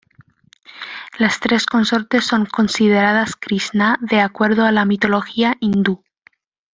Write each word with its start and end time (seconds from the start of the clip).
Las 1.19 1.39
tres 1.39 1.67
consortes 1.67 2.25
son 2.25 2.47
consideradas 2.47 3.35
Krisná 3.35 3.99
de 4.01 4.19
acuerdo 4.19 4.65
a 4.65 4.71
la 4.71 4.83
mitología 4.83 5.57
hindú. 5.59 6.03